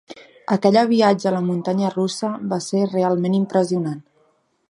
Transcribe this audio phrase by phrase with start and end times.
[0.53, 4.03] Aquella viatge a la muntanya russa va ser realment impressionant.